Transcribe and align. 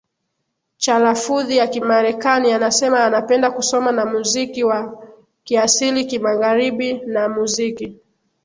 cha 0.77 0.99
lafudhi 0.99 1.57
ya 1.57 1.67
kimarekani 1.67 2.53
anasema 2.53 3.03
anapenda 3.05 3.51
kusoma 3.51 3.91
na 3.91 4.05
muziki 4.05 4.63
wa 4.63 5.03
kiasilikimagharibina 5.43 7.29
muziki 7.29 7.97